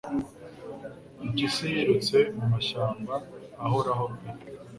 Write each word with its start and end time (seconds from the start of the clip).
Impyisi 1.23 1.63
yirutse 1.73 2.17
mu 2.37 2.45
mashyamba 2.53 3.13
ahoraho 3.65 4.05
pe 4.15 4.27